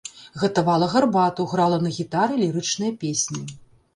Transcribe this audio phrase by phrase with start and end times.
[0.43, 3.41] Гатавала гарбату, грала на гітары лірычныя песні.